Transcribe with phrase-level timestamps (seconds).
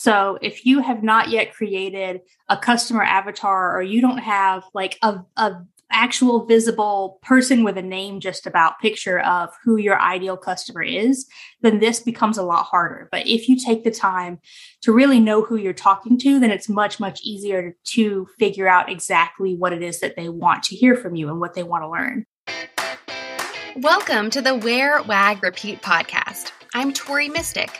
[0.00, 4.96] So if you have not yet created a customer avatar or you don't have like
[5.02, 5.56] a, a
[5.92, 11.26] actual visible person with a name just about picture of who your ideal customer is,
[11.60, 13.10] then this becomes a lot harder.
[13.12, 14.38] But if you take the time
[14.84, 18.90] to really know who you're talking to, then it's much, much easier to figure out
[18.90, 21.84] exactly what it is that they want to hear from you and what they want
[21.84, 22.24] to learn.
[23.76, 26.52] Welcome to the Wear, Wag, Repeat podcast.
[26.72, 27.70] I'm Tori Mistick.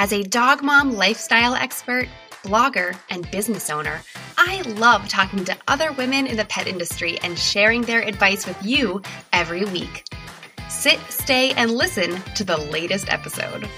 [0.00, 2.06] As a dog mom lifestyle expert,
[2.44, 4.00] blogger, and business owner,
[4.36, 8.64] I love talking to other women in the pet industry and sharing their advice with
[8.64, 9.02] you
[9.32, 10.06] every week.
[10.68, 13.68] Sit, stay, and listen to the latest episode.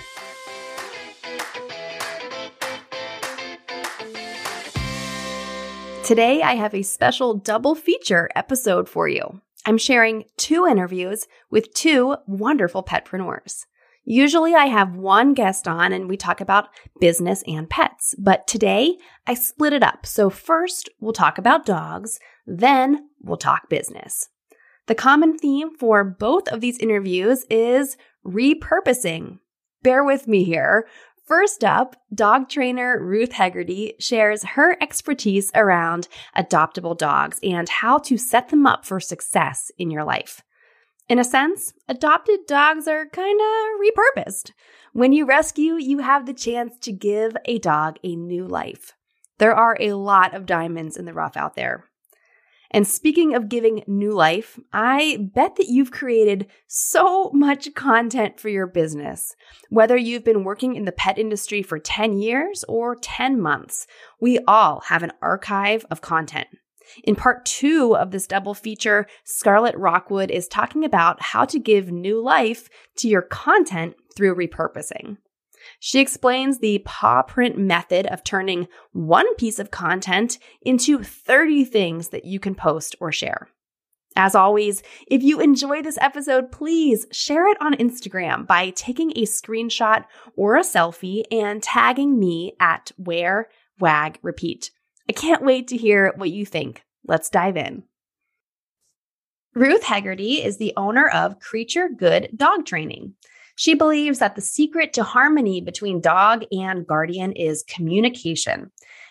[6.04, 9.40] Today, I have a special double feature episode for you.
[9.64, 13.64] I'm sharing two interviews with two wonderful petpreneurs.
[14.10, 18.98] Usually I have one guest on and we talk about business and pets, but today
[19.24, 20.04] I split it up.
[20.04, 24.28] So first we'll talk about dogs, then we'll talk business.
[24.88, 29.38] The common theme for both of these interviews is repurposing.
[29.84, 30.88] Bear with me here.
[31.28, 38.18] First up, dog trainer Ruth Hegarty shares her expertise around adoptable dogs and how to
[38.18, 40.42] set them up for success in your life.
[41.10, 44.52] In a sense, adopted dogs are kind of repurposed.
[44.92, 48.92] When you rescue, you have the chance to give a dog a new life.
[49.38, 51.86] There are a lot of diamonds in the rough out there.
[52.70, 58.48] And speaking of giving new life, I bet that you've created so much content for
[58.48, 59.34] your business.
[59.68, 63.88] Whether you've been working in the pet industry for 10 years or 10 months,
[64.20, 66.46] we all have an archive of content.
[67.04, 71.90] In part two of this double feature, Scarlett Rockwood is talking about how to give
[71.90, 75.18] new life to your content through repurposing.
[75.78, 82.08] She explains the paw print method of turning one piece of content into 30 things
[82.08, 83.48] that you can post or share.
[84.16, 89.22] As always, if you enjoy this episode, please share it on Instagram by taking a
[89.22, 90.04] screenshot
[90.34, 93.48] or a selfie and tagging me at wear
[93.78, 94.72] wag repeat.
[95.08, 96.84] I can't wait to hear what you think.
[97.06, 97.84] Let's dive in.
[99.54, 103.14] Ruth Hegarty is the owner of Creature Good Dog Training.
[103.56, 108.70] She believes that the secret to harmony between dog and guardian is communication.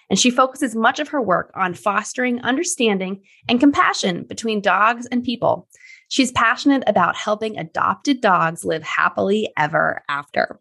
[0.09, 5.23] And she focuses much of her work on fostering understanding and compassion between dogs and
[5.23, 5.67] people.
[6.07, 10.59] She's passionate about helping adopted dogs live happily ever after.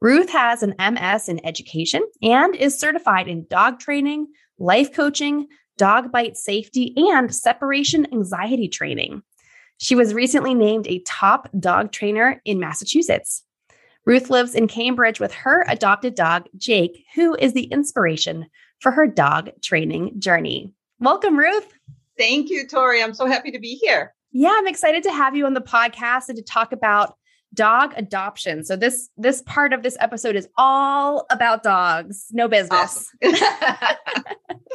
[0.00, 4.26] Ruth has an MS in education and is certified in dog training,
[4.58, 9.22] life coaching, dog bite safety, and separation anxiety training.
[9.78, 13.42] She was recently named a top dog trainer in Massachusetts.
[14.06, 18.46] Ruth lives in Cambridge with her adopted dog, Jake, who is the inspiration
[18.80, 20.72] for her dog training journey.
[21.00, 21.72] Welcome, Ruth.
[22.18, 23.02] Thank you, Tori.
[23.02, 24.14] I'm so happy to be here.
[24.30, 27.16] Yeah, I'm excited to have you on the podcast and to talk about
[27.54, 28.64] dog adoption.
[28.64, 33.10] So this this part of this episode is all about dogs, no business.
[33.22, 33.34] Awesome.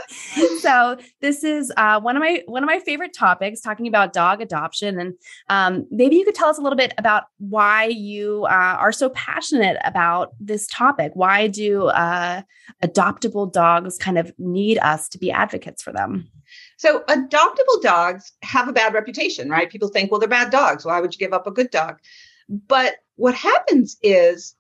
[0.60, 4.42] so this is uh, one of my one of my favorite topics, talking about dog
[4.42, 5.14] adoption, and
[5.50, 9.10] um, maybe you could tell us a little bit about why you uh, are so
[9.10, 11.12] passionate about this topic.
[11.16, 12.42] Why do uh,
[12.84, 16.30] adoptable dogs kind of need us to be advocates for them?
[16.78, 19.70] So, adoptable dogs have a bad reputation, right?
[19.70, 20.86] People think, well, they're bad dogs.
[20.86, 22.00] Why would you give up a good dog?
[22.50, 24.56] But what happens is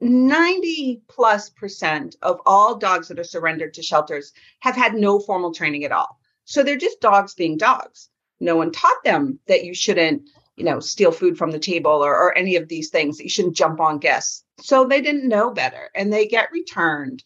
[0.00, 5.54] 90 plus percent of all dogs that are surrendered to shelters have had no formal
[5.54, 6.18] training at all.
[6.44, 8.08] So they're just dogs being dogs.
[8.40, 12.12] No one taught them that you shouldn't, you know, steal food from the table or,
[12.12, 14.44] or any of these things, that you shouldn't jump on guests.
[14.60, 17.22] So they didn't know better and they get returned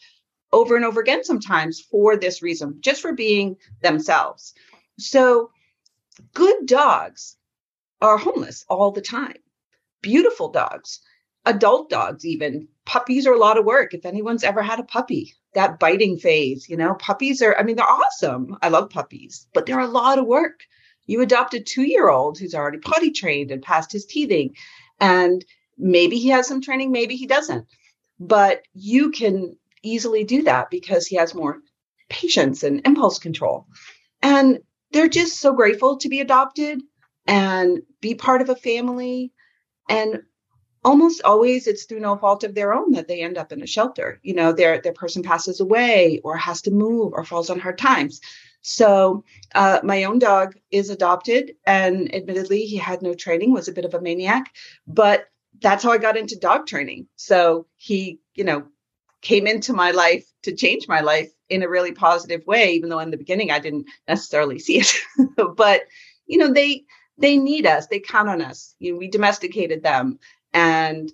[0.53, 4.53] over and over again sometimes for this reason, just for being themselves.
[4.99, 5.51] So
[6.35, 7.37] good dogs
[8.03, 9.39] are homeless all the time
[10.03, 11.01] beautiful dogs,
[11.45, 12.69] adult dogs, even.
[12.85, 13.93] Puppies are a lot of work.
[13.95, 17.77] If anyone's ever had a puppy, that biting phase, you know, puppies are, I mean,
[17.77, 18.57] they're awesome.
[18.63, 20.61] I love puppies, but they're a lot of work.
[21.07, 24.55] You adopt a two year old who's already potty trained and passed his teething,
[25.01, 25.45] and
[25.77, 27.67] maybe he has some training, maybe he doesn't.
[28.21, 31.61] But you can easily do that because he has more
[32.09, 33.67] patience and impulse control.
[34.23, 34.61] And
[34.93, 36.83] they're just so grateful to be adopted
[37.27, 39.33] and be part of a family
[39.89, 40.23] and
[40.85, 43.67] almost always it's through no fault of their own that they end up in a
[43.67, 44.21] shelter.
[44.23, 47.79] You know their their person passes away or has to move or falls on hard
[47.79, 48.21] times.
[48.61, 49.25] So
[49.55, 53.85] uh, my own dog is adopted and admittedly he had no training was a bit
[53.85, 54.53] of a maniac
[54.87, 55.29] but
[55.61, 57.09] that's how i got into dog training.
[57.17, 58.67] So he you know
[59.21, 62.99] came into my life to change my life in a really positive way, even though
[63.01, 64.95] in the beginning I didn't necessarily see it.
[65.57, 65.83] but
[66.27, 66.85] you know, they
[67.19, 68.75] they need us, they count on us.
[68.79, 70.19] You know, we domesticated them
[70.53, 71.13] and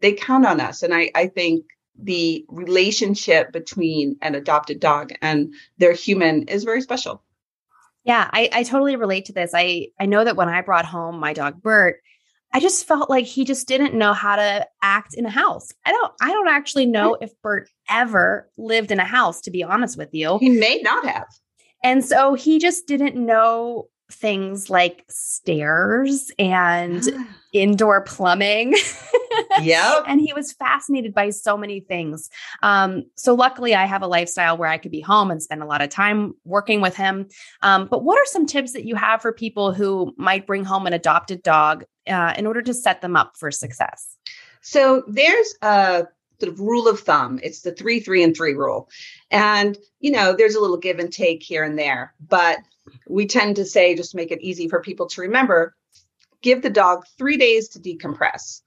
[0.00, 0.82] they count on us.
[0.82, 1.64] And I, I think
[1.96, 7.22] the relationship between an adopted dog and their human is very special.
[8.04, 9.52] Yeah, I, I totally relate to this.
[9.54, 12.00] I, I know that when I brought home my dog Bert,
[12.52, 15.72] I just felt like he just didn't know how to act in a house.
[15.84, 19.64] I don't I don't actually know if Bert ever lived in a house to be
[19.64, 20.38] honest with you.
[20.38, 21.26] He may not have.
[21.82, 27.02] And so he just didn't know things like stairs and
[27.52, 28.74] indoor plumbing.
[29.60, 30.00] yeah.
[30.06, 32.28] and he was fascinated by so many things.
[32.62, 35.66] Um, so luckily I have a lifestyle where I could be home and spend a
[35.66, 37.28] lot of time working with him.
[37.62, 40.86] Um, but what are some tips that you have for people who might bring home
[40.86, 44.16] an adopted dog uh, in order to set them up for success?
[44.60, 46.06] So there's a
[46.40, 47.40] sort of rule of thumb.
[47.42, 48.88] It's the three, three, and three rule.
[49.30, 52.58] And, you know, there's a little give and take here and there, but
[53.08, 55.74] we tend to say, just to make it easy for people to remember,
[56.42, 58.60] give the dog three days to decompress.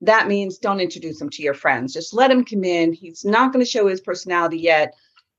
[0.00, 1.92] That means don't introduce him to your friends.
[1.92, 2.92] Just let him come in.
[2.92, 4.94] He's not going to show his personality yet.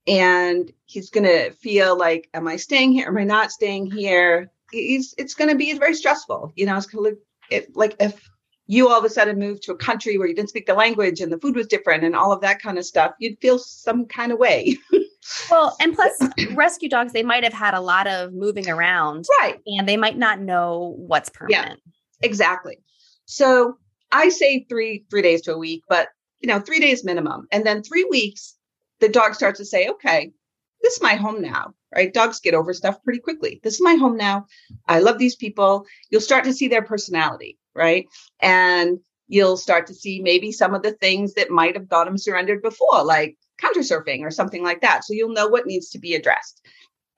[0.07, 3.07] And he's going to feel like, am I staying here?
[3.07, 4.51] Am I not staying here?
[4.71, 6.53] He's, it's going to be very stressful.
[6.55, 7.19] You know, it's going to look
[7.49, 8.29] it, like if
[8.67, 11.21] you all of a sudden moved to a country where you didn't speak the language
[11.21, 14.05] and the food was different and all of that kind of stuff, you'd feel some
[14.05, 14.77] kind of way.
[15.51, 16.19] well, and plus,
[16.53, 19.25] rescue dogs, they might have had a lot of moving around.
[19.41, 19.59] Right.
[19.67, 21.79] And they might not know what's permanent.
[21.85, 22.79] Yeah, exactly.
[23.25, 23.77] So
[24.11, 26.09] I say three, three days to a week, but
[26.39, 27.47] you know, three days minimum.
[27.51, 28.55] And then three weeks,
[28.99, 30.31] the dog starts to say, okay,
[30.81, 32.13] this is my home now, right?
[32.13, 33.59] Dogs get over stuff pretty quickly.
[33.63, 34.45] This is my home now.
[34.87, 35.85] I love these people.
[36.09, 38.07] You'll start to see their personality right?
[38.41, 42.17] And you'll start to see maybe some of the things that might have got them
[42.17, 45.03] surrendered before, like counter surfing or something like that.
[45.03, 46.65] So you'll know what needs to be addressed.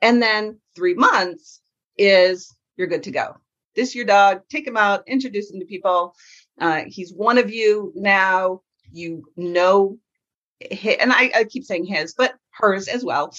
[0.02, 1.62] And then three months
[1.98, 3.38] is you're good to go.
[3.76, 6.16] This your dog, take him out, introduce him to people.
[6.60, 8.62] Uh, he's one of you now.
[8.90, 9.98] You know,
[10.62, 13.36] and I, I keep saying his, but hers as well.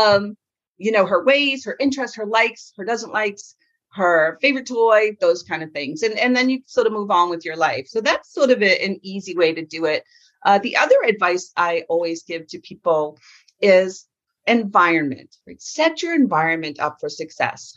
[0.00, 0.36] Um,
[0.78, 3.56] you know her ways, her interests, her likes, her doesn't likes
[3.94, 6.02] her favorite toy, those kind of things.
[6.02, 7.86] And, and then you sort of move on with your life.
[7.88, 10.04] So that's sort of a, an easy way to do it.
[10.44, 13.18] Uh, the other advice I always give to people
[13.60, 14.06] is
[14.46, 15.60] environment, right?
[15.60, 17.74] Set your environment up for success.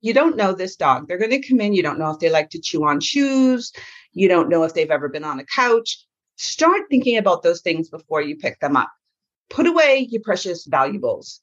[0.00, 1.08] You don't know this dog.
[1.08, 1.72] They're going to come in.
[1.72, 3.72] You don't know if they like to chew on shoes.
[4.12, 6.04] You don't know if they've ever been on a couch.
[6.36, 8.90] Start thinking about those things before you pick them up.
[9.50, 11.40] Put away your precious valuables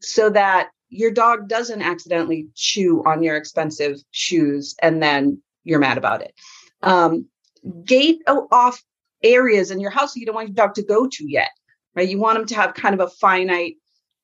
[0.00, 5.98] so that your dog doesn't accidentally chew on your expensive shoes and then you're mad
[5.98, 6.32] about it.
[6.82, 7.26] Um,
[7.84, 8.80] gate off
[9.22, 11.50] areas in your house that you don't want your dog to go to yet,
[11.96, 12.08] right?
[12.08, 13.76] You want them to have kind of a finite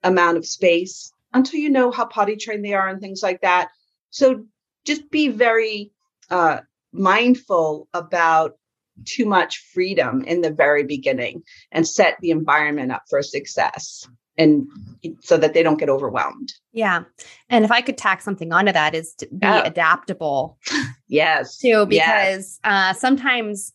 [0.04, 3.70] amount of space until you know how potty trained they are and things like that.
[4.10, 4.44] So
[4.84, 5.90] just be very
[6.30, 6.60] uh,
[6.92, 8.58] mindful about
[9.04, 14.06] too much freedom in the very beginning and set the environment up for success
[14.40, 14.66] and
[15.20, 16.52] so that they don't get overwhelmed.
[16.72, 17.04] Yeah.
[17.48, 19.62] And if I could tack something onto that is to be yeah.
[19.64, 20.58] adaptable.
[21.08, 21.58] yes.
[21.58, 22.60] Too, because yes.
[22.64, 23.72] Uh, sometimes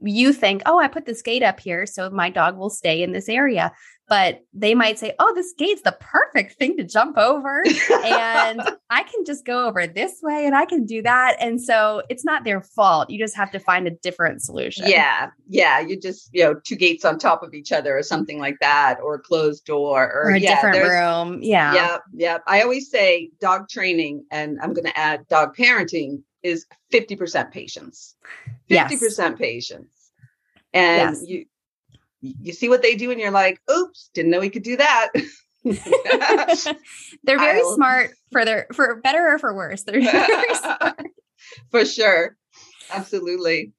[0.00, 3.12] you think, oh, I put this gate up here so my dog will stay in
[3.12, 3.72] this area
[4.08, 7.62] but they might say, Oh, this gate's the perfect thing to jump over.
[8.04, 11.36] and I can just go over this way and I can do that.
[11.40, 13.08] And so it's not their fault.
[13.08, 14.84] You just have to find a different solution.
[14.88, 15.30] Yeah.
[15.48, 15.80] Yeah.
[15.80, 18.98] You just, you know, two gates on top of each other or something like that,
[19.02, 21.42] or a closed door or, or a yeah, different room.
[21.42, 21.74] Yeah.
[21.74, 21.98] Yeah.
[22.12, 22.38] Yeah.
[22.46, 28.14] I always say dog training, and I'm going to add dog parenting is 50% patience.
[28.70, 29.38] 50% yes.
[29.38, 30.10] patience.
[30.72, 31.24] And yes.
[31.26, 31.46] you
[32.24, 35.10] you see what they do and you're like, oops, didn't know we could do that.
[35.64, 37.74] They're very I'll...
[37.74, 39.82] smart for their for better or for worse.
[39.82, 41.06] They're very smart.
[41.70, 42.36] for sure.
[42.90, 43.72] Absolutely.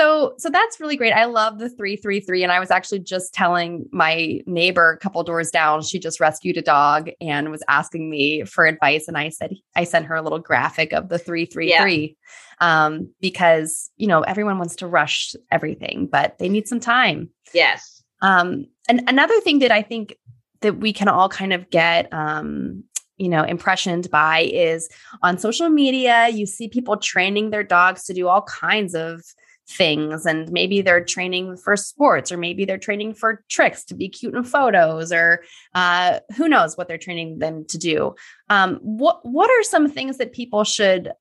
[0.00, 1.12] So so that's really great.
[1.12, 5.50] I love the 333 and I was actually just telling my neighbor a couple doors
[5.50, 9.54] down she just rescued a dog and was asking me for advice and I said
[9.76, 12.16] I sent her a little graphic of the 333
[12.60, 12.86] yeah.
[12.86, 17.28] um because you know everyone wants to rush everything but they need some time.
[17.52, 18.02] Yes.
[18.22, 20.16] Um and another thing that I think
[20.62, 22.84] that we can all kind of get um
[23.18, 24.88] you know impressioned by is
[25.22, 29.22] on social media you see people training their dogs to do all kinds of
[29.70, 34.08] things and maybe they're training for sports or maybe they're training for tricks to be
[34.08, 35.42] cute in photos or
[35.74, 38.14] uh, who knows what they're training them to do
[38.48, 41.12] um, what what are some things that people should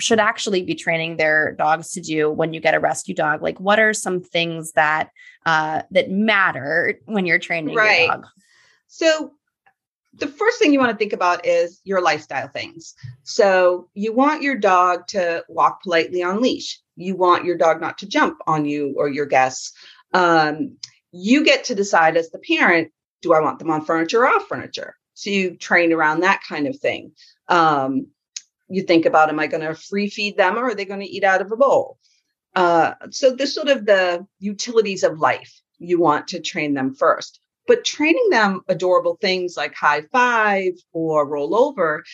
[0.00, 3.42] should actually be training their dogs to do when you get a rescue dog?
[3.42, 5.10] Like, what are some things that
[5.46, 8.00] uh, that matter when you're training right.
[8.00, 8.26] your dog?
[8.88, 9.32] So,
[10.14, 12.94] the first thing you want to think about is your lifestyle things.
[13.22, 16.80] So, you want your dog to walk politely on leash.
[16.96, 19.72] You want your dog not to jump on you or your guests.
[20.12, 20.76] Um,
[21.12, 24.48] you get to decide as the parent do I want them on furniture or off
[24.48, 24.96] furniture?
[25.14, 27.12] So you train around that kind of thing.
[27.48, 28.06] Um,
[28.68, 31.06] you think about am I going to free feed them or are they going to
[31.06, 31.98] eat out of a bowl?
[32.54, 37.40] Uh, so this sort of the utilities of life you want to train them first.
[37.66, 42.04] But training them adorable things like high five or roll over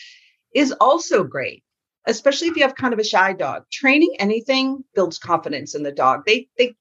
[0.53, 1.63] is also great,
[2.05, 3.63] especially if you have kind of a shy dog.
[3.71, 6.23] Training anything builds confidence in the dog.
[6.25, 6.75] They they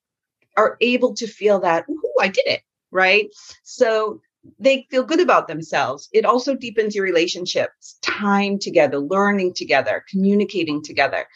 [0.57, 3.29] are able to feel that, oh, I did it, right?
[3.63, 4.21] So
[4.59, 6.09] they feel good about themselves.
[6.13, 11.27] It also deepens your relationships, time together, learning together, communicating together.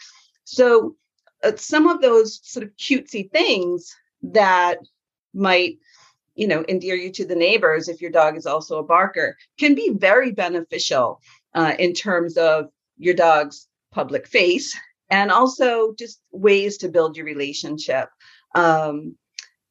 [0.44, 0.96] So,
[1.42, 4.78] uh, some of those sort of cutesy things that
[5.34, 5.78] might,
[6.40, 9.74] you know, endear you to the neighbors if your dog is also a barker can
[9.74, 11.20] be very beneficial
[11.54, 14.74] uh, in terms of your dog's public face
[15.10, 18.08] and also just ways to build your relationship.
[18.54, 19.16] Um,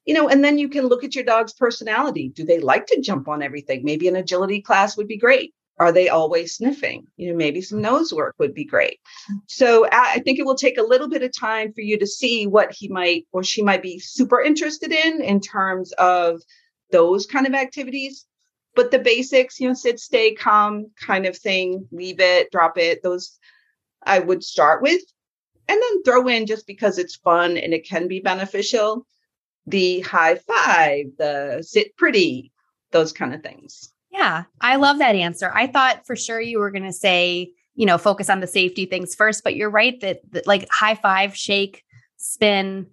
[0.06, 2.30] you know, and then you can look at your dog's personality.
[2.30, 3.82] Do they like to jump on everything?
[3.84, 5.56] Maybe an agility class would be great.
[5.80, 7.08] Are they always sniffing?
[7.16, 9.00] You know, maybe some nose work would be great.
[9.48, 12.46] So I think it will take a little bit of time for you to see
[12.46, 16.42] what he might or she might be super interested in in terms of
[16.91, 18.25] those kind of activities.
[18.75, 23.01] But the basics, you know, sit, stay, calm kind of thing, leave it, drop it,
[23.03, 23.38] those
[24.03, 25.01] I would start with
[25.67, 29.05] and then throw in just because it's fun and it can be beneficial
[29.67, 32.51] the high five, the sit pretty,
[32.91, 33.93] those kind of things.
[34.10, 35.51] Yeah, I love that answer.
[35.53, 38.86] I thought for sure you were going to say, you know, focus on the safety
[38.86, 41.84] things first, but you're right that, that like high five, shake,
[42.17, 42.88] spin,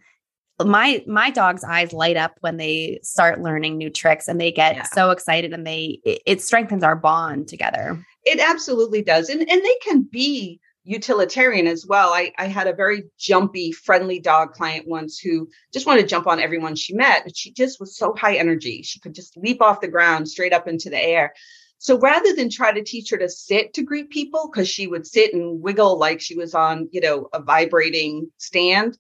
[0.65, 4.77] my my dog's eyes light up when they start learning new tricks and they get
[4.77, 4.83] yeah.
[4.85, 9.63] so excited and they it, it, strengthens our bond together it absolutely does and and
[9.63, 12.13] they can be utilitarian as well.
[12.13, 16.29] I, I had a very jumpy, friendly dog client once who just wanted to jump
[16.29, 17.25] on everyone she met.
[17.25, 18.83] But she just was so high energy.
[18.83, 21.35] She could just leap off the ground straight up into the air.
[21.79, 25.07] So rather than try to teach her to sit to greet people, because she would
[25.07, 28.97] sit and wiggle like she was on, you know, a vibrating stand,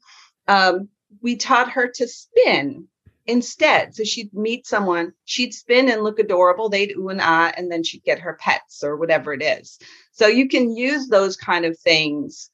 [0.48, 0.88] um,
[1.22, 2.88] we taught her to spin
[3.26, 3.94] instead.
[3.94, 7.82] So she'd meet someone, she'd spin and look adorable, they'd ooh and ah, and then
[7.82, 9.78] she'd get her pets or whatever it is.
[10.12, 12.50] So you can use those kind of things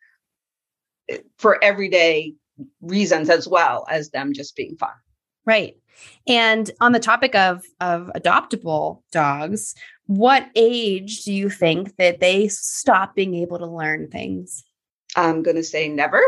[1.08, 2.34] eh, for everyday
[2.80, 4.90] reasons as well as them just being fun.
[5.44, 5.76] Right.
[6.26, 9.74] And on the topic of of adoptable dogs,
[10.06, 14.64] what age do you think that they stop being able to learn things?
[15.14, 16.18] I'm going to say never.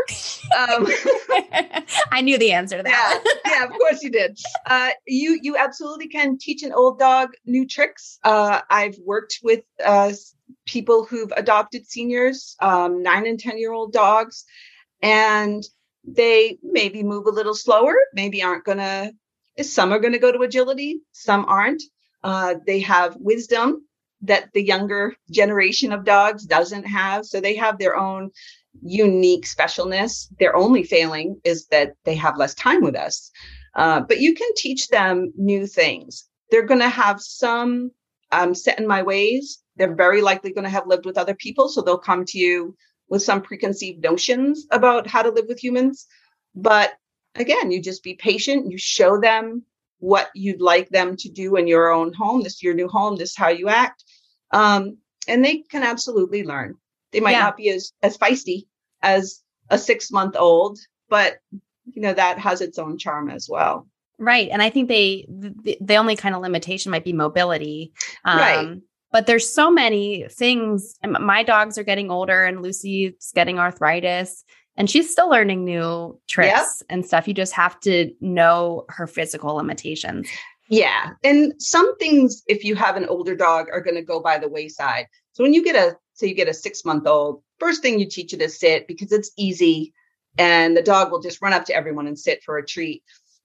[0.57, 0.87] Um,
[2.11, 3.23] I knew the answer to that.
[3.45, 4.37] Yeah, yeah, of course you did.
[4.65, 8.19] Uh, you you absolutely can teach an old dog new tricks.
[8.23, 10.13] Uh, I've worked with uh,
[10.65, 14.45] people who've adopted seniors, um, nine and ten year old dogs,
[15.01, 15.63] and
[16.03, 17.95] they maybe move a little slower.
[18.13, 19.13] Maybe aren't going to.
[19.63, 20.99] Some are going to go to agility.
[21.11, 21.81] Some aren't.
[22.23, 23.85] Uh, they have wisdom
[24.21, 27.25] that the younger generation of dogs doesn't have.
[27.25, 28.31] So they have their own
[28.81, 30.27] unique specialness.
[30.39, 33.31] Their only failing is that they have less time with us.
[33.75, 36.25] Uh, but you can teach them new things.
[36.49, 37.91] They're going to have some
[38.31, 39.59] um, set in my ways.
[39.75, 41.67] They're very likely going to have lived with other people.
[41.67, 42.75] So they'll come to you
[43.09, 46.07] with some preconceived notions about how to live with humans.
[46.55, 46.93] But
[47.35, 48.71] again, you just be patient.
[48.71, 49.63] You show them
[49.99, 52.43] what you'd like them to do in your own home.
[52.43, 53.17] This is your new home.
[53.17, 54.03] This is how you act.
[54.51, 56.75] Um, and they can absolutely learn.
[57.15, 57.43] They might yeah.
[57.43, 58.65] not be as as feisty
[59.01, 61.37] as a six month old, but
[61.85, 63.87] you know that has its own charm as well.
[64.19, 67.93] Right, and I think they the, the only kind of limitation might be mobility.
[68.25, 68.81] Um, right.
[69.13, 70.95] But there's so many things.
[71.07, 74.43] My dogs are getting older, and Lucy's getting arthritis,
[74.75, 76.65] and she's still learning new tricks yep.
[76.89, 77.29] and stuff.
[77.29, 80.27] You just have to know her physical limitations.
[80.69, 81.11] Yeah.
[81.23, 84.49] And some things, if you have an older dog, are going to go by the
[84.49, 85.05] wayside.
[85.35, 88.07] So when you get a so you get a six month old, first thing you
[88.07, 89.93] teach it to sit because it's easy
[90.37, 93.03] and the dog will just run up to everyone and sit for a treat.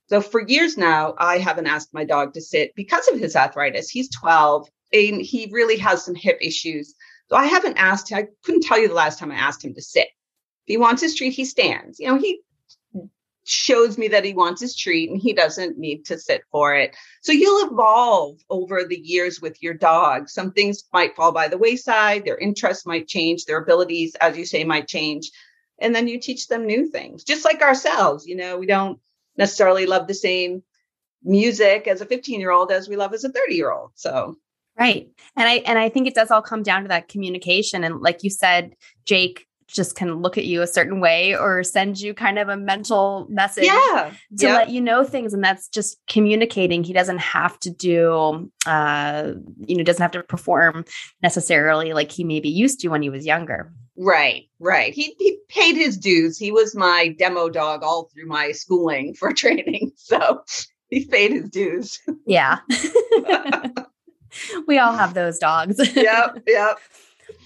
[0.09, 3.91] So for years now, I haven't asked my dog to sit because of his arthritis.
[3.91, 6.95] He's 12 and he really has some hip issues.
[7.29, 9.83] So I haven't asked I couldn't tell you the last time I asked him to
[9.83, 10.07] sit.
[10.07, 11.99] If he wants his treat, he stands.
[11.99, 12.41] You know, he
[13.51, 16.97] shows me that he wants his treat and he doesn't need to sit for it.
[17.23, 20.29] So you'll evolve over the years with your dog.
[20.29, 24.47] Some things might fall by the wayside, their interests might change, their abilities, as you
[24.47, 25.31] say, might change.
[25.81, 28.99] and then you teach them new things just like ourselves you know we don't
[29.37, 30.63] necessarily love the same
[31.23, 34.37] music as a 15 year old as we love as a 30 year old so
[34.79, 38.01] right and i and i think it does all come down to that communication and
[38.01, 42.15] like you said jake just can look at you a certain way or send you
[42.15, 44.59] kind of a mental message yeah to yep.
[44.59, 49.33] let you know things and that's just communicating he doesn't have to do uh
[49.67, 50.85] you know doesn't have to perform
[51.23, 53.73] necessarily like he maybe used to when he was younger
[54.03, 54.95] Right, right.
[54.95, 56.39] He he paid his dues.
[56.39, 59.93] He was my demo dog all through my schooling for training.
[59.97, 60.43] So
[60.89, 62.01] he paid his dues.
[62.27, 62.61] Yeah.
[64.67, 65.79] we all have those dogs.
[65.95, 66.79] yep, yep.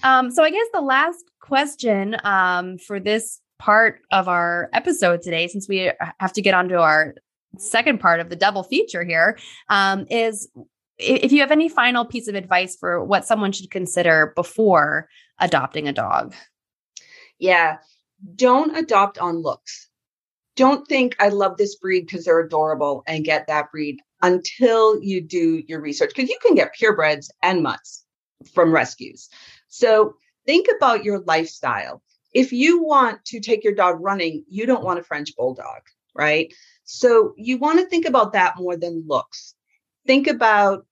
[0.03, 5.47] Um, so I guess the last question um, for this part of our episode today,
[5.47, 7.15] since we have to get onto our
[7.57, 9.37] second part of the double feature here,
[9.69, 10.49] um, is
[10.97, 15.07] if you have any final piece of advice for what someone should consider before
[15.39, 16.33] adopting a dog.
[17.39, 17.77] Yeah.
[18.35, 19.89] Don't adopt on looks.
[20.55, 25.21] Don't think I love this breed because they're adorable and get that breed until you
[25.21, 28.05] do your research because you can get purebreds and mutts
[28.53, 29.29] from rescues.
[29.67, 32.01] So think about your lifestyle.
[32.33, 35.81] If you want to take your dog running, you don't want a French bulldog,
[36.13, 36.53] right?
[36.83, 39.55] So you want to think about that more than looks.
[40.05, 40.85] Think about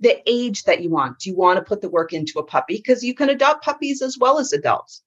[0.00, 1.20] the age that you want.
[1.20, 2.76] Do you want to put the work into a puppy?
[2.76, 5.02] Because you can adopt puppies as well as adults.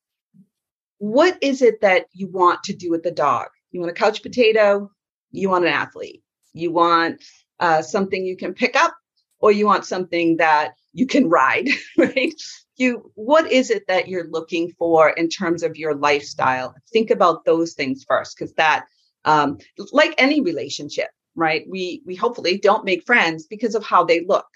[0.99, 3.47] What is it that you want to do with the dog?
[3.71, 4.89] You want a couch potato?
[5.31, 6.23] You want an athlete?
[6.53, 7.21] You want
[7.59, 8.95] uh, something you can pick up,
[9.39, 12.33] or you want something that you can ride, right?
[12.77, 16.75] You, what is it that you're looking for in terms of your lifestyle?
[16.91, 18.85] Think about those things first, because that,
[19.25, 19.59] um,
[19.91, 21.65] like any relationship, right?
[21.69, 24.47] We we hopefully don't make friends because of how they look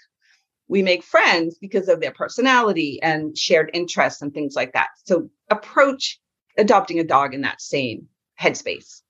[0.70, 4.88] we make friends because of their personality and shared interests and things like that.
[5.04, 6.20] So approach
[6.56, 8.06] adopting a dog in that same
[8.40, 9.02] headspace.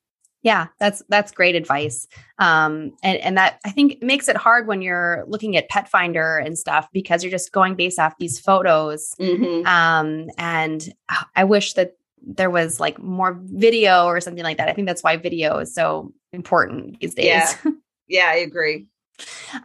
[0.42, 2.06] Yeah, that's that's great advice.
[2.38, 6.59] Um, and and that I think makes it hard when you're looking at Petfinder and
[6.59, 9.14] stuff because you're just going based off these photos.
[9.20, 9.67] Mm-hmm.
[9.67, 10.93] Um, and
[11.36, 14.69] I wish that there was like more video or something like that.
[14.69, 17.26] I think that's why video is so important these days.
[17.26, 17.54] Yeah,
[18.08, 18.86] yeah I agree.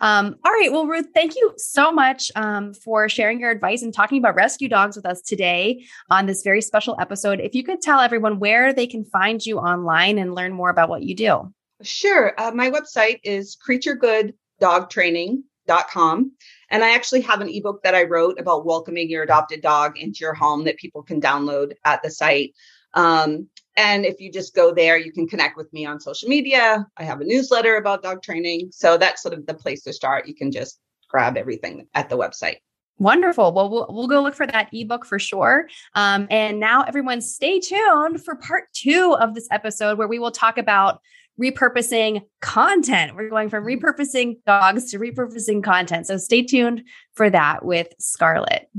[0.01, 0.71] Um, all right.
[0.71, 4.69] Well, Ruth, thank you so much um, for sharing your advice and talking about rescue
[4.69, 7.39] dogs with us today on this very special episode.
[7.39, 10.89] If you could tell everyone where they can find you online and learn more about
[10.89, 11.53] what you do.
[11.81, 12.33] Sure.
[12.37, 16.31] Uh, my website is creaturegooddogtraining.com.
[16.69, 20.19] And I actually have an ebook that I wrote about welcoming your adopted dog into
[20.21, 22.53] your home that people can download at the site.
[22.95, 26.85] Um, and if you just go there, you can connect with me on social media.
[26.97, 28.69] I have a newsletter about dog training.
[28.71, 30.27] So that's sort of the place to start.
[30.27, 30.79] You can just
[31.09, 32.57] grab everything at the website.
[32.97, 33.51] Wonderful.
[33.51, 35.67] Well, well, we'll go look for that ebook for sure.
[35.95, 40.31] Um, and now, everyone, stay tuned for part two of this episode where we will
[40.31, 41.01] talk about
[41.37, 43.15] repurposing content.
[43.15, 46.07] We're going from repurposing dogs to repurposing content.
[46.07, 48.69] So stay tuned for that with Scarlett.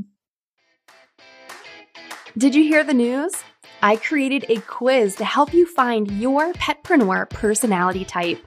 [2.39, 3.33] Did you hear the news?
[3.87, 8.45] I created a quiz to help you find your petpreneur personality type.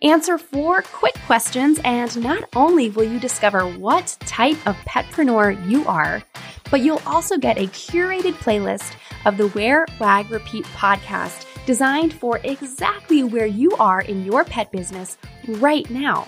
[0.00, 5.86] Answer four quick questions, and not only will you discover what type of petpreneur you
[5.86, 6.22] are,
[6.70, 8.94] but you'll also get a curated playlist
[9.26, 14.72] of the Wear, Wag, Repeat podcast designed for exactly where you are in your pet
[14.72, 16.26] business right now.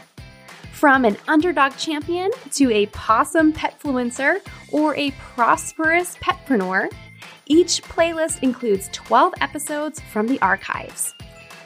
[0.73, 4.41] From an underdog champion to a possum petfluencer
[4.73, 6.91] or a prosperous petpreneur,
[7.47, 11.15] each playlist includes 12 episodes from the archives.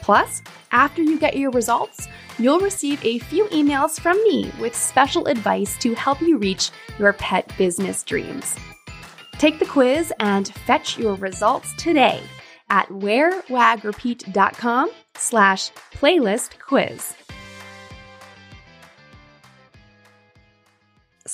[0.03, 5.27] Plus, after you get your results, you'll receive a few emails from me with special
[5.27, 8.57] advice to help you reach your pet business dreams.
[9.39, 12.21] Take the quiz and fetch your results today
[12.69, 17.15] at wearwagrepeat.com slash playlist quiz.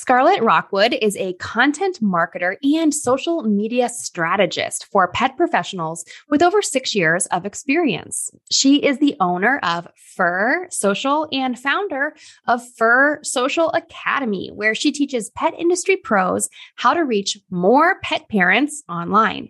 [0.06, 6.62] Scarlett Rockwood is a content marketer and social media strategist for pet professionals with over
[6.62, 8.30] six years of experience.
[8.48, 12.14] She is the owner of Fur Social and founder
[12.46, 18.28] of Fur Social Academy, where she teaches pet industry pros how to reach more pet
[18.28, 19.48] parents online.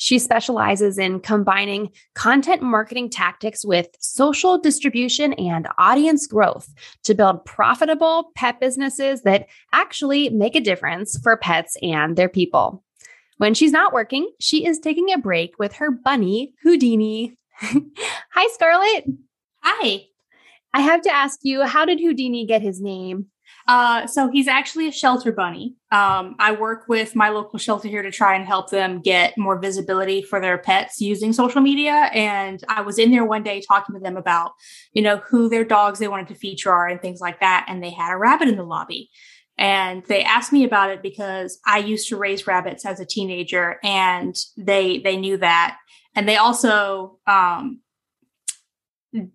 [0.00, 7.44] She specializes in combining content marketing tactics with social distribution and audience growth to build
[7.44, 12.84] profitable pet businesses that actually make a difference for pets and their people.
[13.38, 17.36] When she's not working, she is taking a break with her bunny, Houdini.
[17.60, 19.04] Hi, Scarlett.
[19.64, 20.04] Hi.
[20.72, 23.26] I have to ask you, how did Houdini get his name?
[23.68, 25.74] Uh, so he's actually a shelter bunny.
[25.92, 29.60] Um, I work with my local shelter here to try and help them get more
[29.60, 32.08] visibility for their pets using social media.
[32.14, 34.52] And I was in there one day talking to them about,
[34.94, 37.66] you know, who their dogs they wanted to feature are and things like that.
[37.68, 39.10] And they had a rabbit in the lobby.
[39.58, 43.78] And they asked me about it because I used to raise rabbits as a teenager,
[43.82, 45.76] and they they knew that.
[46.14, 47.80] And they also um,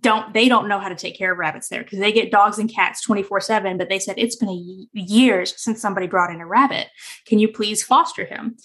[0.01, 2.59] don't they don't know how to take care of rabbits there because they get dogs
[2.59, 6.41] and cats 24 7 but they said it's been a years since somebody brought in
[6.41, 6.87] a rabbit.
[7.25, 8.55] Can you please foster him?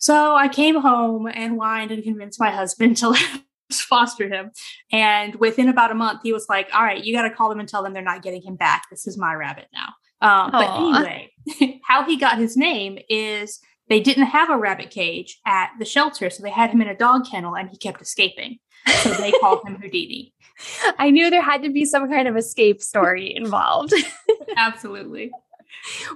[0.00, 3.14] So i came home and whined and convinced my husband to
[3.72, 4.50] foster him.
[4.92, 7.60] And within about a month he was like all right you got to call them
[7.60, 8.84] and tell them they're not getting him back.
[8.90, 9.94] This is my rabbit now.
[10.20, 15.38] Um, but anyway how he got his name is they didn't have a rabbit cage
[15.46, 18.58] at the shelter so they had him in a dog kennel and he kept escaping.
[18.86, 20.33] So they called him Houdini.
[20.98, 23.94] I knew there had to be some kind of escape story involved.
[24.56, 25.30] Absolutely.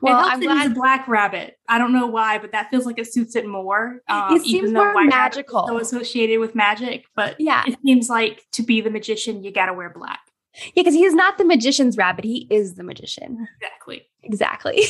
[0.00, 1.58] Well, I'm glad he's a black rabbit.
[1.68, 4.00] I don't know why, but that feels like it suits it more.
[4.08, 7.04] Um, it seems more magical, so associated with magic.
[7.14, 10.20] But yeah, it seems like to be the magician, you got to wear black.
[10.66, 13.48] Yeah, because he's not the magician's rabbit; he is the magician.
[13.60, 14.06] Exactly.
[14.24, 14.82] Exactly.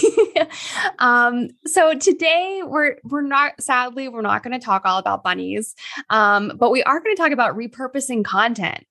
[0.98, 5.74] um, so today we're we're not sadly we're not going to talk all about bunnies,
[6.10, 8.84] um, but we are going to talk about repurposing content.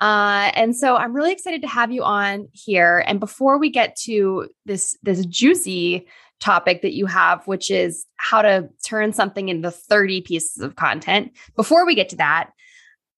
[0.00, 3.04] Uh, and so I'm really excited to have you on here.
[3.06, 6.08] And before we get to this this juicy
[6.40, 11.32] topic that you have, which is how to turn something into 30 pieces of content,
[11.54, 12.50] before we get to that,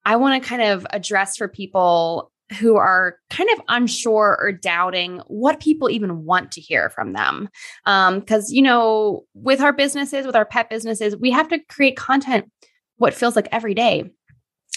[0.04, 5.20] I want to kind of address for people who are kind of unsure or doubting
[5.26, 7.48] what people even want to hear from them.
[7.84, 11.96] Because, um, you know, with our businesses, with our pet businesses, we have to create
[11.96, 12.50] content
[12.96, 14.10] what feels like every day.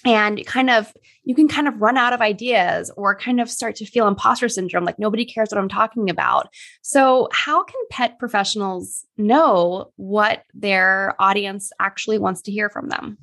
[0.06, 3.76] And kind of, you can kind of run out of ideas or kind of start
[3.78, 6.48] to feel imposter syndrome, like nobody cares what I'm talking about.
[6.84, 13.18] So, how can pet professionals know what their audience actually wants to hear from them?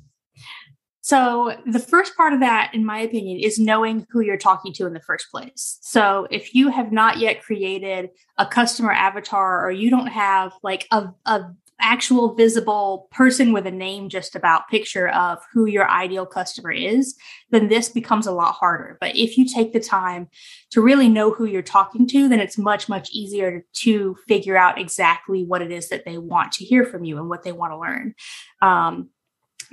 [1.05, 4.87] So, the first part of that, in my opinion, is knowing who you're talking to
[4.87, 5.77] in the first place.
[5.81, 10.87] So, if you have not yet created a customer avatar or you don't have like
[10.89, 11.43] a, a
[11.79, 17.15] actual visible person with a name just about picture of who your ideal customer is,
[17.51, 18.97] then this becomes a lot harder.
[18.99, 20.27] But if you take the time
[20.71, 24.81] to really know who you're talking to, then it's much, much easier to figure out
[24.81, 27.73] exactly what it is that they want to hear from you and what they want
[27.73, 28.15] to learn.
[28.63, 29.09] Um,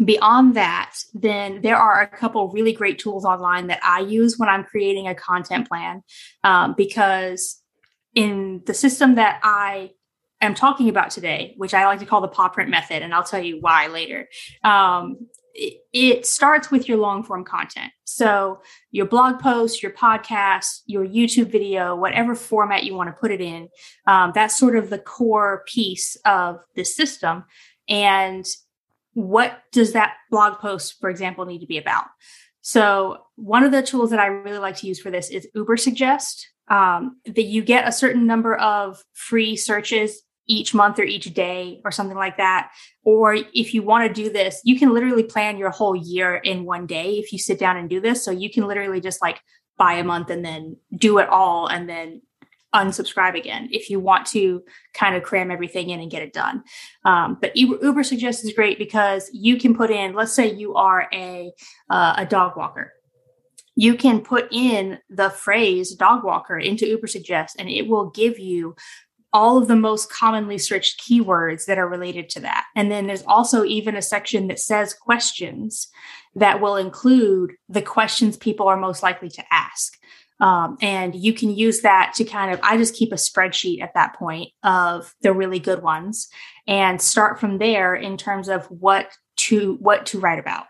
[0.05, 4.49] beyond that, then there are a couple really great tools online that I use when
[4.49, 6.03] I'm creating a content plan
[6.45, 7.61] um, because
[8.15, 9.91] in the system that I
[10.41, 13.23] am talking about today, which I like to call the paw print method, and I'll
[13.23, 14.29] tell you why later.
[14.65, 17.93] Um, it, starts with your long form content.
[18.05, 23.31] So, your blog post, your podcast, your YouTube video, whatever format you want to put
[23.31, 23.69] it in,
[24.07, 27.45] um, that's sort of the core piece of the system.
[27.89, 28.47] And
[29.15, 32.07] what does that blog post, for example, need to be about?
[32.61, 36.47] So, one of the tools that I really like to use for this is Ubersuggest.
[36.69, 41.81] Um, that you get a certain number of free searches each month or each day
[41.85, 42.71] or something like that.
[43.05, 46.65] Or if you want to do this, you can literally plan your whole year in
[46.65, 48.25] one day if you sit down and do this.
[48.25, 49.41] So you can literally just like
[49.77, 52.23] buy a month and then do it all and then
[52.75, 54.63] unsubscribe again if you want to
[54.95, 56.63] kind of cram everything in and get it done.
[57.05, 61.09] Um, but Uber, Ubersuggest is great because you can put in, let's say you are
[61.13, 61.53] a
[61.91, 62.93] uh, a dog walker.
[63.75, 68.77] You can put in the phrase dog walker into Ubersuggest and it will give you
[69.33, 72.67] all of the most commonly searched keywords that are related to that.
[72.77, 75.89] And then there's also even a section that says questions
[76.35, 79.99] that will include the questions people are most likely to ask.
[80.41, 83.95] Um, and you can use that to kind of, I just keep a spreadsheet at
[83.95, 86.29] that point of the really good ones
[86.67, 90.65] and start from there in terms of what to, what to write about.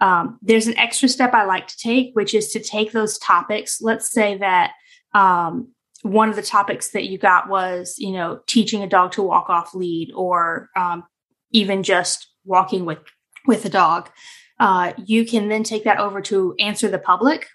[0.00, 3.82] Um, there's an extra step I like to take, which is to take those topics.
[3.82, 4.72] Let's say that,
[5.12, 9.22] um, one of the topics that you got was, you know, teaching a dog to
[9.22, 11.04] walk off lead or, um,
[11.50, 13.00] even just walking with,
[13.46, 14.08] with a dog.
[14.58, 17.48] Uh, you can then take that over to answer the public,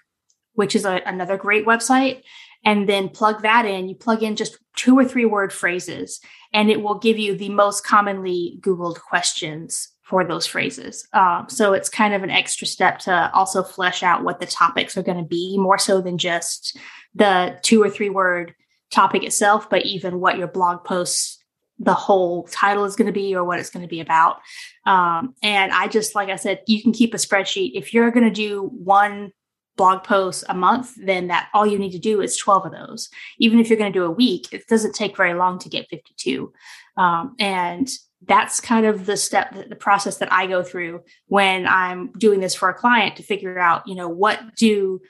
[0.56, 2.22] which is a, another great website,
[2.64, 3.88] and then plug that in.
[3.88, 6.20] You plug in just two or three word phrases,
[6.52, 11.06] and it will give you the most commonly Googled questions for those phrases.
[11.12, 14.96] Um, so it's kind of an extra step to also flesh out what the topics
[14.96, 16.78] are going to be, more so than just
[17.14, 18.54] the two or three word
[18.90, 21.42] topic itself, but even what your blog posts
[21.78, 24.40] the whole title is going to be or what it's going to be about.
[24.86, 27.72] Um, and I just, like I said, you can keep a spreadsheet.
[27.74, 29.32] If you're going to do one
[29.76, 33.08] blog posts a month, then that all you need to do is 12 of those.
[33.38, 35.88] Even if you're going to do a week, it doesn't take very long to get
[35.88, 36.52] 52.
[36.96, 37.88] Um, and
[38.22, 42.54] that's kind of the step, the process that I go through when I'm doing this
[42.54, 45.00] for a client to figure out, you know, what do,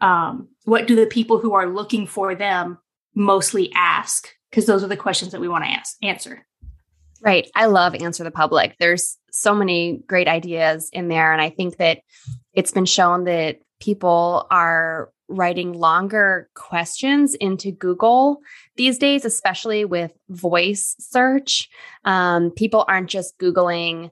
[0.00, 2.78] um, what do the people who are looking for them
[3.14, 4.28] mostly ask?
[4.50, 6.46] Because those are the questions that we want to ask, answer.
[7.22, 7.48] Right.
[7.54, 8.76] I love Answer the Public.
[8.78, 11.32] There's so many great ideas in there.
[11.32, 12.00] And I think that
[12.52, 18.40] it's been shown that people are writing longer questions into Google
[18.76, 21.68] these days, especially with voice search.
[22.04, 24.10] Um, people aren't just Googling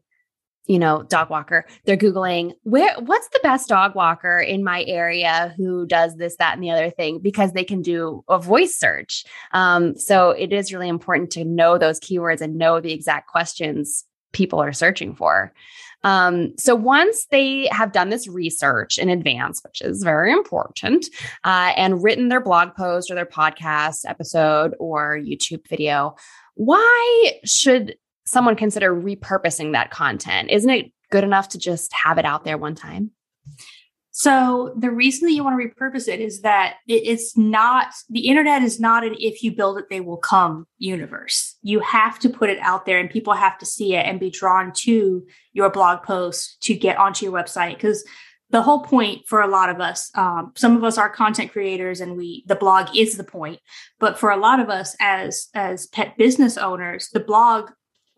[0.66, 1.66] you know, dog walker.
[1.84, 6.54] They're Googling where what's the best dog walker in my area who does this, that,
[6.54, 9.24] and the other thing because they can do a voice search.
[9.52, 14.04] Um, so it is really important to know those keywords and know the exact questions
[14.32, 15.52] people are searching for.
[16.02, 21.06] Um, so once they have done this research in advance, which is very important,
[21.44, 26.14] uh, and written their blog post or their podcast episode or YouTube video,
[26.54, 30.50] why should someone consider repurposing that content?
[30.50, 33.10] Isn't it good enough to just have it out there one time?
[34.12, 38.62] So the reason that you want to repurpose it is that it's not the internet
[38.62, 41.56] is not an if you build it they will come universe.
[41.62, 44.30] You have to put it out there and people have to see it and be
[44.30, 48.04] drawn to your blog post to get onto your website because
[48.50, 52.00] the whole point for a lot of us um, some of us are content creators
[52.00, 53.60] and we the blog is the point
[54.00, 57.70] but for a lot of us as as pet business owners the blog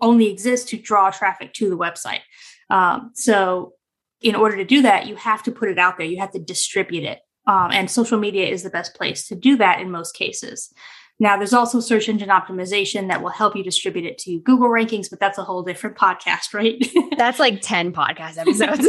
[0.03, 2.21] only exists to draw traffic to the website.
[2.69, 3.75] Um, so,
[4.23, 6.07] in order to do that, you have to put it out there.
[6.07, 9.57] You have to distribute it, um, and social media is the best place to do
[9.57, 10.73] that in most cases.
[11.19, 15.09] Now, there's also search engine optimization that will help you distribute it to Google rankings,
[15.09, 16.85] but that's a whole different podcast, right?
[17.17, 18.89] that's like 10 podcast episodes.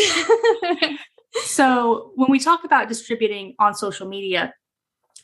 [1.43, 4.54] so, when we talk about distributing on social media,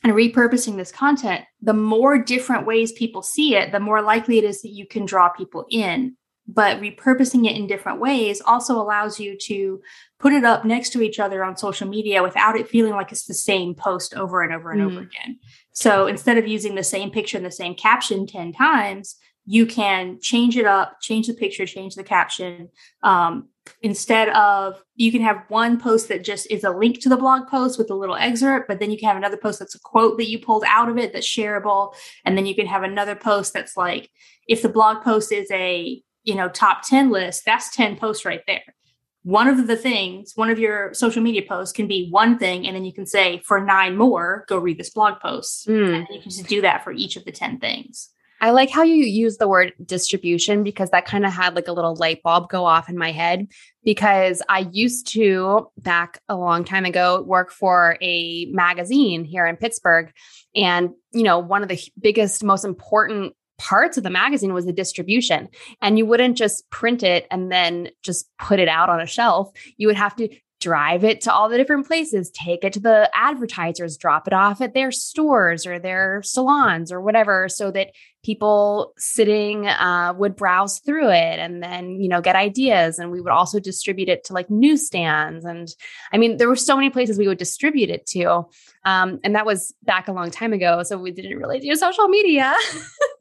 [0.02, 4.44] and repurposing this content, the more different ways people see it, the more likely it
[4.44, 6.16] is that you can draw people in.
[6.52, 9.80] But repurposing it in different ways also allows you to
[10.18, 13.26] put it up next to each other on social media without it feeling like it's
[13.26, 14.86] the same post over and over and mm.
[14.86, 15.38] over again.
[15.72, 20.18] So instead of using the same picture and the same caption 10 times, you can
[20.20, 22.68] change it up, change the picture, change the caption,
[23.02, 23.48] um,
[23.82, 27.46] instead of you can have one post that just is a link to the blog
[27.48, 30.16] post with a little excerpt but then you can have another post that's a quote
[30.18, 33.52] that you pulled out of it that's shareable and then you can have another post
[33.52, 34.10] that's like
[34.48, 38.42] if the blog post is a you know top 10 list that's 10 posts right
[38.46, 38.74] there
[39.22, 42.74] one of the things one of your social media posts can be one thing and
[42.74, 45.94] then you can say for nine more go read this blog post mm.
[45.94, 48.10] and you can just do that for each of the 10 things
[48.42, 51.72] I like how you use the word distribution because that kind of had like a
[51.72, 53.46] little light bulb go off in my head.
[53.84, 59.56] Because I used to, back a long time ago, work for a magazine here in
[59.56, 60.10] Pittsburgh.
[60.54, 64.72] And, you know, one of the biggest, most important parts of the magazine was the
[64.72, 65.48] distribution.
[65.82, 69.52] And you wouldn't just print it and then just put it out on a shelf.
[69.76, 70.28] You would have to
[70.60, 74.60] drive it to all the different places, take it to the advertisers, drop it off
[74.60, 80.80] at their stores or their salons or whatever, so that people sitting uh, would browse
[80.80, 84.32] through it and then you know get ideas and we would also distribute it to
[84.32, 85.68] like newsstands and
[86.12, 88.44] i mean there were so many places we would distribute it to
[88.84, 92.08] um, and that was back a long time ago so we didn't really do social
[92.08, 92.54] media.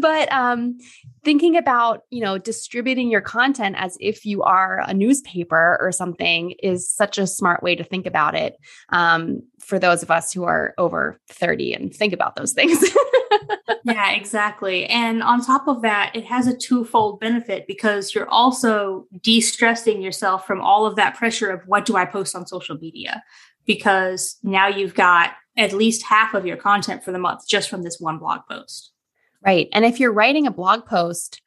[0.00, 0.78] But um,
[1.24, 6.54] thinking about you know distributing your content as if you are a newspaper or something
[6.62, 8.56] is such a smart way to think about it.
[8.88, 12.84] Um, for those of us who are over 30 and think about those things
[13.84, 14.86] yeah, exactly.
[14.86, 20.02] And on top of that, it has a twofold benefit because you're also de stressing
[20.02, 23.22] yourself from all of that pressure of what do I post on social media?
[23.66, 27.82] Because now you've got at least half of your content for the month just from
[27.82, 28.92] this one blog post.
[29.44, 29.68] Right.
[29.72, 31.42] And if you're writing a blog post,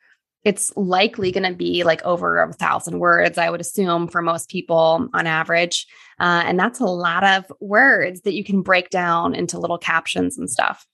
[0.46, 4.48] it's likely going to be like over a thousand words, I would assume, for most
[4.48, 5.88] people on average.
[6.20, 10.38] Uh, and that's a lot of words that you can break down into little captions
[10.38, 10.86] and stuff.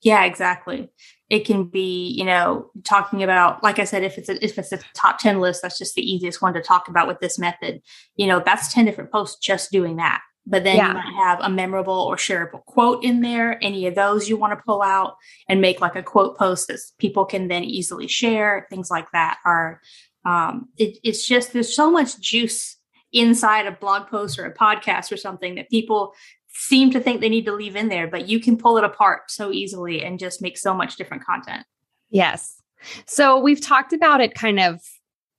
[0.00, 0.90] Yeah, exactly.
[1.30, 4.72] It can be, you know, talking about, like I said, if it's a, if it's
[4.72, 7.80] a top ten list, that's just the easiest one to talk about with this method.
[8.16, 10.20] You know, that's ten different posts just doing that.
[10.46, 10.88] But then yeah.
[10.88, 13.62] you might have a memorable or shareable quote in there.
[13.62, 15.16] Any of those you want to pull out
[15.48, 18.66] and make like a quote post that people can then easily share.
[18.70, 19.80] Things like that are.
[20.26, 22.78] Um, it, it's just there's so much juice
[23.12, 26.14] inside a blog post or a podcast or something that people
[26.54, 29.30] seem to think they need to leave in there, but you can pull it apart
[29.30, 31.64] so easily and just make so much different content.
[32.10, 32.60] Yes.
[33.06, 34.80] So we've talked about it kind of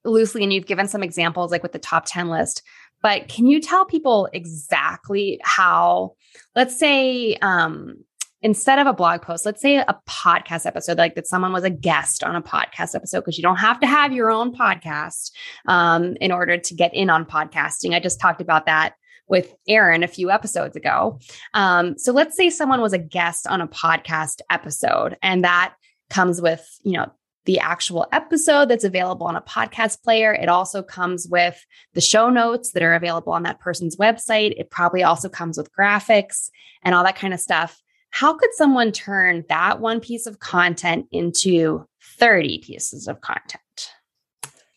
[0.04, 2.62] loosely, and you've given some examples like with the top 10 list.
[3.06, 6.14] But can you tell people exactly how,
[6.56, 7.98] let's say, um,
[8.42, 11.70] instead of a blog post, let's say a podcast episode, like that someone was a
[11.70, 15.30] guest on a podcast episode, because you don't have to have your own podcast
[15.68, 17.94] um, in order to get in on podcasting.
[17.94, 18.96] I just talked about that
[19.28, 21.20] with Aaron a few episodes ago.
[21.54, 25.76] Um, so let's say someone was a guest on a podcast episode, and that
[26.10, 27.12] comes with, you know,
[27.46, 30.34] the actual episode that's available on a podcast player.
[30.34, 34.54] It also comes with the show notes that are available on that person's website.
[34.58, 36.50] It probably also comes with graphics
[36.84, 37.82] and all that kind of stuff.
[38.10, 41.86] How could someone turn that one piece of content into
[42.18, 43.62] 30 pieces of content?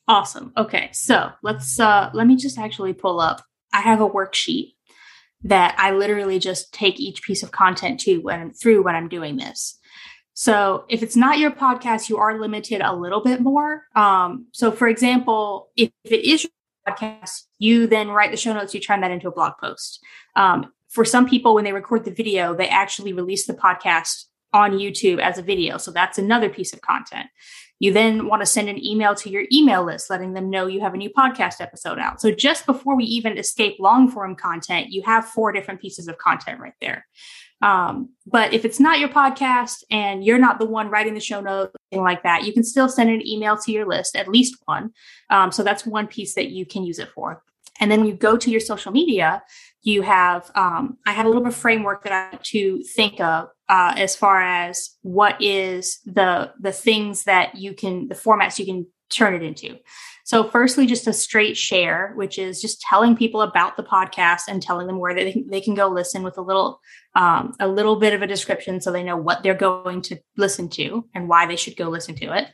[0.09, 0.53] Awesome.
[0.57, 0.89] Okay.
[0.93, 3.43] So let's uh let me just actually pull up.
[3.73, 4.75] I have a worksheet
[5.45, 9.37] that I literally just take each piece of content to when through when I'm doing
[9.37, 9.78] this.
[10.39, 13.83] So if it's not your podcast, you are limited a little bit more.
[13.97, 16.53] Um, so for example, if, if it is your
[16.87, 19.99] podcast, you then write the show notes, you turn that into a blog post.
[20.37, 24.79] Um, for some people, when they record the video, they actually release the podcast on
[24.79, 25.77] YouTube as a video.
[25.77, 27.27] So that's another piece of content.
[27.81, 30.81] You then want to send an email to your email list, letting them know you
[30.83, 32.21] have a new podcast episode out.
[32.21, 36.17] So just before we even escape long form content, you have four different pieces of
[36.19, 37.07] content right there.
[37.61, 41.41] Um, but if it's not your podcast and you're not the one writing the show
[41.41, 44.57] notes, thing like that, you can still send an email to your list, at least
[44.67, 44.91] one.
[45.31, 47.43] Um, so that's one piece that you can use it for.
[47.81, 49.43] And then you go to your social media,
[49.83, 53.49] you have um, I have a little bit of framework that I to think of
[53.69, 58.67] uh, as far as what is the the things that you can the formats you
[58.67, 59.79] can turn it into.
[60.25, 64.63] So, firstly, just a straight share, which is just telling people about the podcast and
[64.63, 66.81] telling them where they, they can go listen with a little
[67.19, 70.69] um, a little bit of a description, so they know what they're going to listen
[70.71, 72.47] to and why they should go listen to it.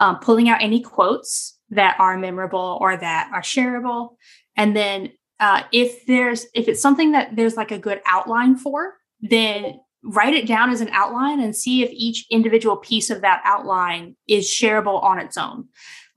[0.00, 4.16] Um, pulling out any quotes that are memorable or that are shareable,
[4.56, 8.94] and then uh, if there's if it's something that there's like a good outline for,
[9.20, 13.42] then write it down as an outline and see if each individual piece of that
[13.44, 15.68] outline is shareable on its own.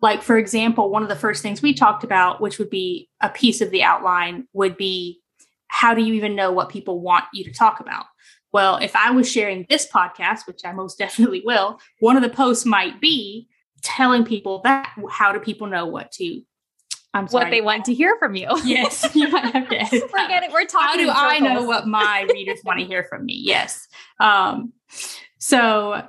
[0.02, 3.30] Like, for example, one of the first things we talked about, which would be a
[3.30, 5.20] piece of the outline, would be
[5.70, 8.06] how do you even know what people want you to talk about?
[8.52, 12.30] Well, if I was sharing this podcast, which I most definitely will, one of the
[12.30, 13.48] posts might be
[13.82, 16.42] telling people that how do people know what to
[17.14, 17.46] I'm sorry.
[17.46, 18.50] what they want to hear from you.
[18.66, 20.12] Yes, you might have to edit.
[20.12, 20.52] Forget it.
[20.52, 20.88] We're talking.
[20.88, 23.42] How do I know what my readers want to hear from me?
[23.44, 23.88] Yes.
[24.20, 24.74] Um,
[25.40, 26.04] so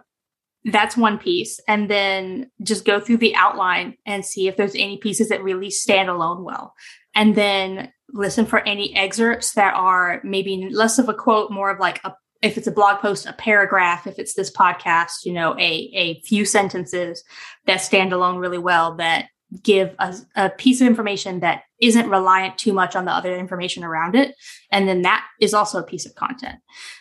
[0.66, 4.99] that's one piece and then just go through the outline and see if there's any
[4.99, 6.75] pieces that really stand alone well
[7.14, 11.79] and then listen for any excerpts that are maybe less of a quote more of
[11.79, 15.55] like a if it's a blog post a paragraph if it's this podcast you know
[15.59, 17.23] a a few sentences
[17.66, 19.27] that stand alone really well that
[19.62, 23.83] give a, a, piece of information that isn't reliant too much on the other information
[23.83, 24.35] around it.
[24.70, 26.61] And then that is also a piece of content.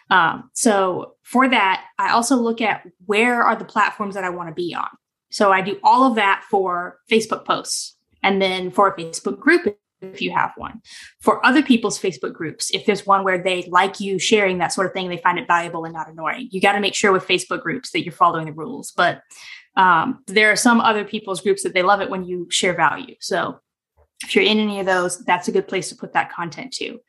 [0.10, 4.50] Um, so for that, I also look at where are the platforms that I want
[4.50, 4.90] to be on.
[5.32, 9.78] So I do all of that for Facebook posts and then for a Facebook group
[10.02, 10.82] if you have one.
[11.22, 14.88] For other people's Facebook groups, if there's one where they like you sharing that sort
[14.88, 16.50] of thing, they find it valuable and not annoying.
[16.52, 18.92] You got to make sure with Facebook groups that you're following the rules.
[18.96, 19.22] But
[19.76, 23.16] um, there are some other people's groups that they love it when you share value.
[23.20, 23.60] So
[24.24, 27.00] if you're in any of those, that's a good place to put that content to.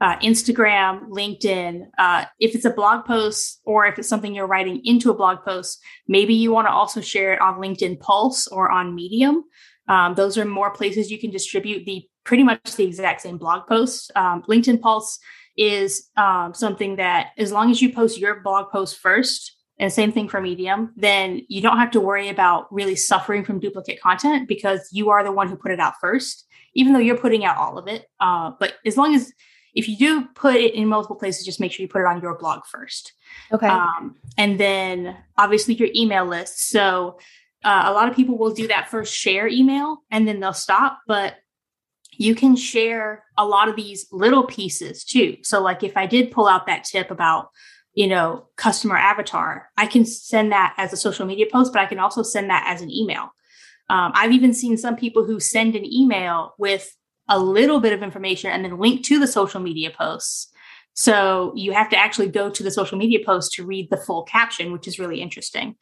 [0.00, 4.80] Uh, Instagram, LinkedIn, uh, if it's a blog post or if it's something you're writing
[4.84, 8.70] into a blog post, maybe you want to also share it on LinkedIn Pulse or
[8.70, 9.44] on Medium.
[9.88, 13.66] Um, those are more places you can distribute the pretty much the exact same blog
[13.66, 14.10] post.
[14.14, 15.18] Um, LinkedIn Pulse
[15.56, 20.12] is um, something that, as long as you post your blog post first, and same
[20.12, 24.46] thing for Medium, then you don't have to worry about really suffering from duplicate content
[24.46, 27.56] because you are the one who put it out first, even though you're putting out
[27.56, 28.04] all of it.
[28.20, 29.32] Uh, but as long as
[29.74, 32.20] if you do put it in multiple places, just make sure you put it on
[32.20, 33.14] your blog first.
[33.50, 33.68] Okay.
[33.68, 36.68] Um, and then obviously your email list.
[36.68, 37.18] So
[37.64, 41.00] uh, a lot of people will do that first share email and then they'll stop.
[41.06, 41.36] But
[42.20, 45.38] you can share a lot of these little pieces too.
[45.42, 47.48] So, like if I did pull out that tip about
[47.94, 51.86] you know, customer avatar, I can send that as a social media post, but I
[51.86, 53.34] can also send that as an email.
[53.88, 56.96] Um, I've even seen some people who send an email with
[57.28, 60.52] a little bit of information and then link to the social media posts.
[60.94, 64.22] So you have to actually go to the social media post to read the full
[64.22, 65.74] caption, which is really interesting.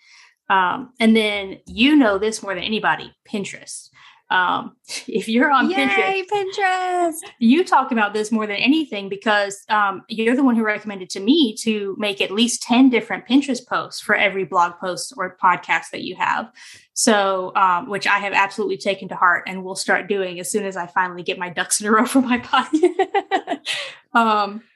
[0.48, 3.90] Um, and then you know this more than anybody Pinterest.
[4.30, 4.76] Um,
[5.06, 7.14] if you're on Yay, Pinterest, Pinterest.
[7.38, 11.20] you talk about this more than anything because um, you're the one who recommended to
[11.20, 15.90] me to make at least 10 different Pinterest posts for every blog post or podcast
[15.92, 16.52] that you have.
[16.92, 20.64] So, um, which I have absolutely taken to heart and will start doing as soon
[20.66, 22.38] as I finally get my ducks in a row for my
[24.14, 24.68] podcast.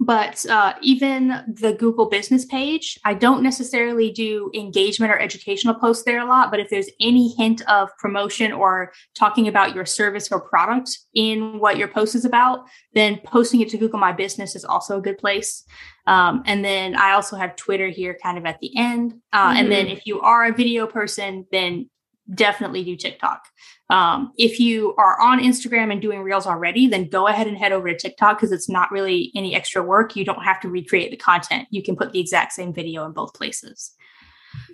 [0.00, 6.04] But uh, even the Google business page, I don't necessarily do engagement or educational posts
[6.04, 6.50] there a lot.
[6.50, 11.58] But if there's any hint of promotion or talking about your service or product in
[11.58, 15.02] what your post is about, then posting it to Google My Business is also a
[15.02, 15.64] good place.
[16.06, 19.14] Um, and then I also have Twitter here kind of at the end.
[19.32, 19.58] Uh, mm-hmm.
[19.58, 21.90] And then if you are a video person, then
[22.34, 23.44] definitely do TikTok.
[23.90, 27.72] Um, if you are on Instagram and doing reels already, then go ahead and head
[27.72, 30.14] over to TikTok because it's not really any extra work.
[30.14, 31.68] You don't have to recreate the content.
[31.70, 33.94] You can put the exact same video in both places.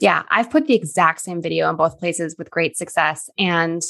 [0.00, 3.28] Yeah, I've put the exact same video in both places with great success.
[3.38, 3.82] And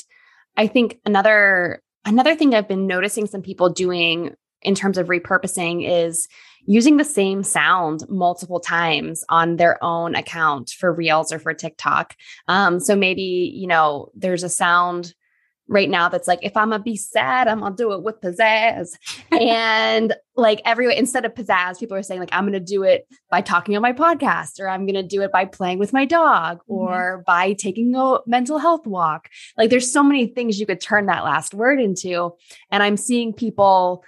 [0.56, 5.88] I think another another thing I've been noticing some people doing in terms of repurposing
[5.88, 6.28] is
[6.66, 12.14] using the same sound multiple times on their own account for Reels or for TikTok.
[12.48, 15.14] Um, so maybe, you know, there's a sound
[15.66, 18.90] right now that's like, if I'm gonna be sad, I'm gonna do it with pizzazz.
[19.32, 23.40] and like every instead of pizzazz, people are saying, like, I'm gonna do it by
[23.40, 26.72] talking on my podcast, or I'm gonna do it by playing with my dog, mm-hmm.
[26.72, 29.30] or by taking a mental health walk.
[29.56, 32.34] Like there's so many things you could turn that last word into.
[32.70, 34.04] And I'm seeing people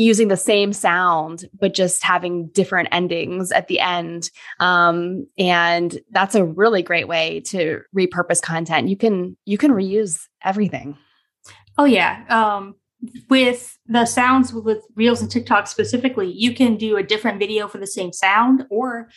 [0.00, 4.30] using the same sound but just having different endings at the end.
[4.58, 8.88] Um, and that's a really great way to repurpose content.
[8.88, 10.96] You can you can reuse everything.
[11.76, 12.24] Oh yeah.
[12.28, 12.76] Um,
[13.28, 17.78] with the sounds with reels and tiktok specifically you can do a different video for
[17.78, 19.08] the same sound or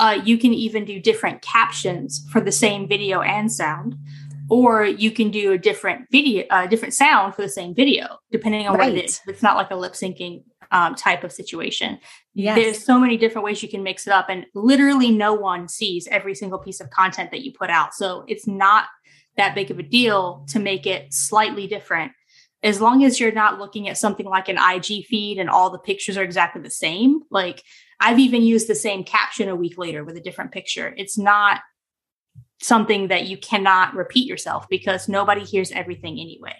[0.00, 3.94] uh, you can even do different captions for the same video and sound
[4.50, 8.18] or you can do a different video, a uh, different sound for the same video,
[8.30, 8.90] depending on right.
[8.90, 9.20] what it is.
[9.26, 11.98] It's not like a lip syncing um, type of situation.
[12.34, 12.56] Yes.
[12.56, 16.08] There's so many different ways you can mix it up, and literally no one sees
[16.10, 17.94] every single piece of content that you put out.
[17.94, 18.86] So it's not
[19.36, 22.12] that big of a deal to make it slightly different.
[22.62, 25.78] As long as you're not looking at something like an IG feed and all the
[25.78, 27.62] pictures are exactly the same, like
[28.00, 30.92] I've even used the same caption a week later with a different picture.
[30.96, 31.60] It's not
[32.60, 36.56] something that you cannot repeat yourself because nobody hears everything anyway.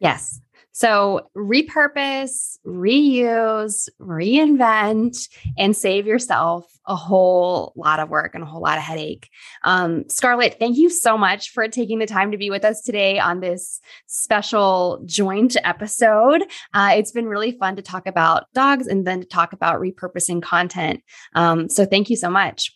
[0.00, 0.40] Yes.
[0.76, 5.26] So repurpose, reuse, reinvent,
[5.56, 9.30] and save yourself a whole lot of work and a whole lot of headache.
[9.64, 13.18] Um, Scarlett, thank you so much for taking the time to be with us today
[13.18, 16.42] on this special joint episode.
[16.74, 20.42] Uh, it's been really fun to talk about dogs and then to talk about repurposing
[20.42, 21.02] content.
[21.34, 22.75] Um, so thank you so much.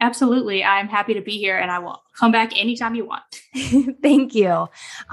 [0.00, 0.62] Absolutely.
[0.62, 3.42] I'm happy to be here and I will come back anytime you want.
[4.02, 4.48] Thank you.
[4.48, 4.70] All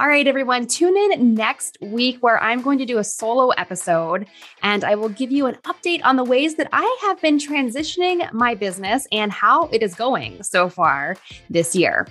[0.08, 4.28] right, everyone, tune in next week where I'm going to do a solo episode
[4.62, 8.32] and I will give you an update on the ways that I have been transitioning
[8.32, 11.18] my business and how it is going so far
[11.50, 12.08] this year.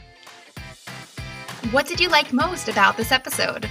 [1.71, 3.71] What did you like most about this episode?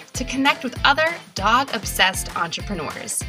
[0.13, 3.23] to connect with other dog obsessed entrepreneurs.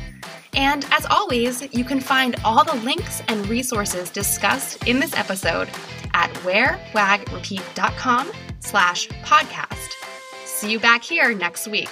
[0.54, 5.68] And as always, you can find all the links and resources discussed in this episode
[6.12, 9.88] at wearwagrepeat.com slash podcast.
[10.44, 11.88] See you back here next week.